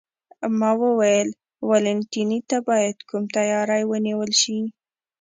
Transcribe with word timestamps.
ما 0.59 0.71
وویل: 0.83 1.29
والنتیني 1.69 2.39
ته 2.49 2.57
باید 2.69 2.97
کوم 3.09 3.23
تیاری 3.35 3.83
ونیول 3.87 4.31
شي؟ 4.41 4.59